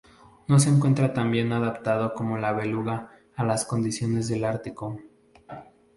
[0.47, 4.99] No se encuentra tan bien adaptado como la beluga a las condiciones del Ártico.